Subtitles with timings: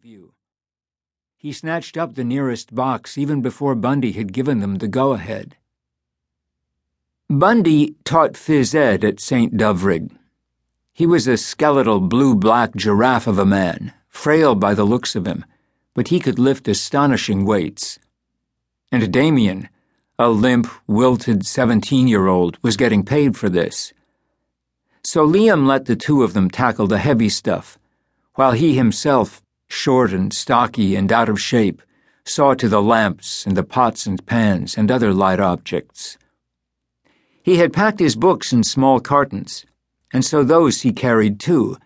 [0.00, 0.32] view.
[1.36, 5.56] He snatched up the nearest box even before Bundy had given them the go ahead.
[7.28, 9.58] Bundy taught phys ed at St.
[9.58, 10.10] Dovrig.
[10.94, 15.26] He was a skeletal blue black giraffe of a man, frail by the looks of
[15.26, 15.44] him,
[15.92, 17.98] but he could lift astonishing weights.
[18.90, 19.68] And Damien,
[20.18, 23.92] a limp, wilted 17 year old, was getting paid for this.
[25.04, 27.78] So Liam let the two of them tackle the heavy stuff,
[28.36, 31.80] while he himself, short and stocky and out of shape,
[32.24, 36.18] saw to the lamps and the pots and pans and other light objects.
[37.42, 39.64] He had packed his books in small cartons,
[40.12, 41.76] and so those he carried too,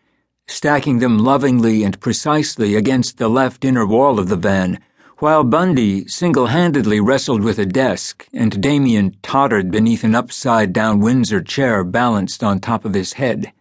[0.49, 4.81] stacking them lovingly and precisely against the left inner wall of the van
[5.19, 10.99] while Bundy single handedly wrestled with a desk and Damien tottered beneath an upside down
[10.99, 13.53] Windsor chair balanced on top of his head.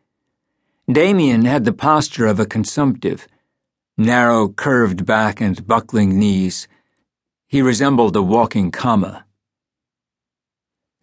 [0.92, 3.28] Damien had the posture of a consumptive,
[3.98, 6.68] narrow, curved back and buckling knees.
[7.48, 9.26] He resembled a walking comma.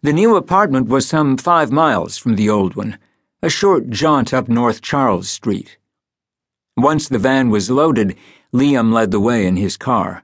[0.01, 2.97] The new apartment was some five miles from the old one,
[3.41, 5.77] a short jaunt up North Charles Street.
[6.75, 8.15] Once the van was loaded,
[8.53, 10.23] Liam led the way in his car.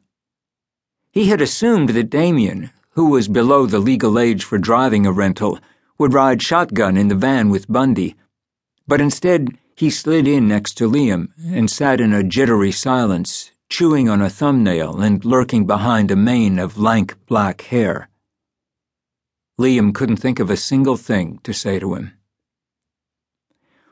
[1.12, 5.60] He had assumed that Damien, who was below the legal age for driving a rental,
[5.98, 8.16] would ride shotgun in the van with Bundy,
[8.88, 14.10] but instead he slid in next to Liam and sat in a jittery silence, chewing
[14.10, 18.10] on a thumbnail and lurking behind a mane of lank black hair.
[19.58, 22.12] Liam couldn't think of a single thing to say to him.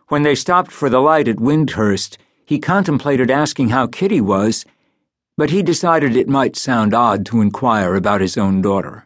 [0.09, 4.65] When they stopped for the light at Wyndhurst, he contemplated asking how Kitty was
[5.37, 9.05] but he decided it might sound odd to inquire about his own daughter.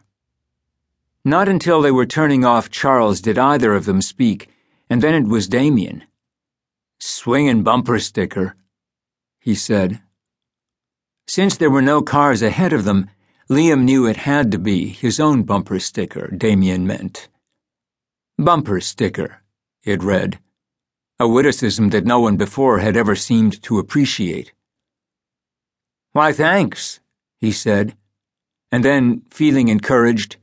[1.24, 4.48] Not until they were turning off Charles did either of them speak,
[4.88, 6.04] and then it was Damien.
[7.00, 8.56] Swingin' bumper sticker,
[9.40, 10.02] he said.
[11.26, 13.08] Since there were no cars ahead of them,
[13.48, 17.28] Liam knew it had to be his own bumper sticker, Damien meant.
[18.38, 19.42] Bumper sticker,
[19.82, 20.38] it read,
[21.18, 24.52] a witticism that no one before had ever seemed to appreciate.
[26.12, 27.00] Why, thanks,
[27.38, 27.96] he said,
[28.70, 30.36] and then, feeling encouraged,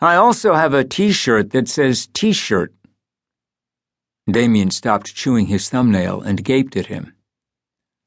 [0.00, 2.72] I also have a t shirt that says t shirt.
[4.30, 7.14] Damien stopped chewing his thumbnail and gaped at him.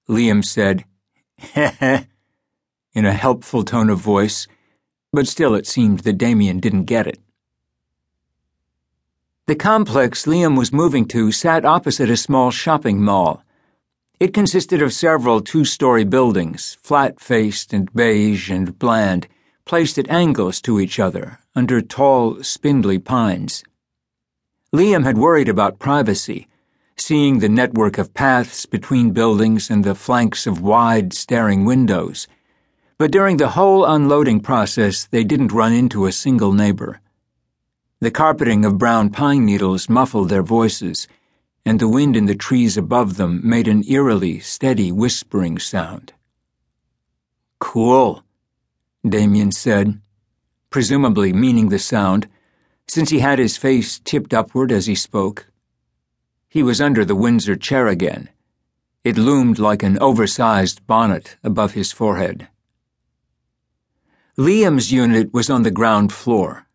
[0.07, 0.85] Liam said,
[1.37, 2.03] Heh heh,
[2.93, 4.47] in a helpful tone of voice,
[5.11, 7.19] but still it seemed that Damien didn't get it.
[9.47, 13.43] The complex Liam was moving to sat opposite a small shopping mall.
[14.19, 19.27] It consisted of several two story buildings, flat faced and beige and bland,
[19.65, 23.63] placed at angles to each other, under tall, spindly pines.
[24.73, 26.47] Liam had worried about privacy,
[26.95, 32.27] seeing the network of paths between buildings and the flanks of wide, staring windows.
[32.97, 37.01] But during the whole unloading process, they didn't run into a single neighbor.
[37.99, 41.07] The carpeting of brown pine needles muffled their voices
[41.65, 46.13] and the wind in the trees above them made an eerily steady whispering sound.
[47.59, 48.23] Cool,
[49.07, 50.01] Damien said,
[50.69, 52.27] presumably meaning the sound,
[52.93, 55.47] since he had his face tipped upward as he spoke.
[56.49, 58.27] He was under the Windsor chair again.
[59.05, 62.49] It loomed like an oversized bonnet above his forehead.
[64.37, 66.67] Liam's unit was on the ground floor.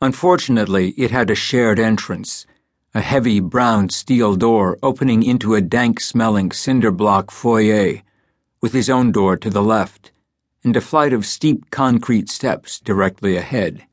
[0.00, 2.46] Unfortunately, it had a shared entrance
[2.94, 8.02] a heavy brown steel door opening into a dank smelling cinder block foyer,
[8.60, 10.12] with his own door to the left,
[10.62, 13.88] and a flight of steep concrete steps directly ahead.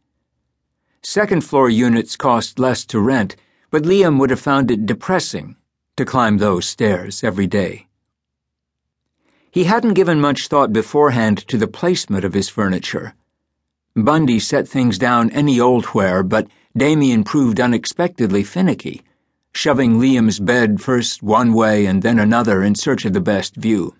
[1.08, 3.36] Second floor units cost less to rent,
[3.70, 5.56] but Liam would have found it depressing
[5.98, 7.86] to climb those stairs every day.
[9.52, 13.14] He hadn't given much thought beforehand to the placement of his furniture.
[13.96, 19.04] Bundy set things down any old where, but Damien proved unexpectedly finicky,
[19.54, 23.96] shoving Liam's bed first one way and then another in search of the best view.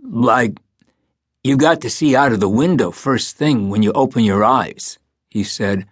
[0.00, 0.58] Like,
[1.44, 4.98] you got to see out of the window first thing when you open your eyes,
[5.34, 5.84] he said.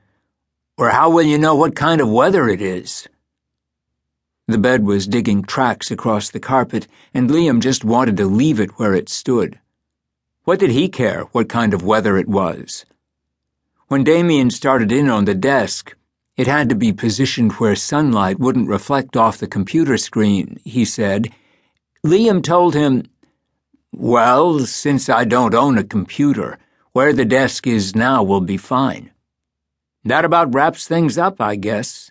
[0.79, 3.09] Or how will you know what kind of weather it is?
[4.47, 8.79] The bed was digging tracks across the carpet, and Liam just wanted to leave it
[8.79, 9.59] where it stood.
[10.45, 12.85] What did he care what kind of weather it was?
[13.89, 15.95] When Damien started in on the desk,
[16.37, 21.29] it had to be positioned where sunlight wouldn't reflect off the computer screen, he said.
[22.07, 23.05] Liam told him,
[23.93, 26.59] Well, since I don't own a computer,
[26.93, 29.12] where the desk is now will be fine.
[30.05, 32.11] That about wraps things up, I guess.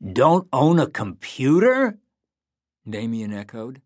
[0.00, 1.98] Don't own a computer?
[2.88, 3.80] Damien echoed.